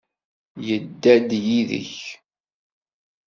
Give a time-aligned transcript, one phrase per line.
[0.67, 1.93] Yedda-d yid-k?